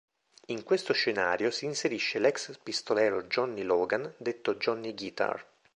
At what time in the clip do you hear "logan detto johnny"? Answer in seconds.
3.61-4.95